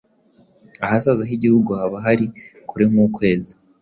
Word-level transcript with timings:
ahazaza 0.85 1.23
h’igihugu 1.29 1.69
haba 1.79 1.97
hari 2.05 2.25
kure 2.69 2.85
nk’ukwezi. 2.91 3.51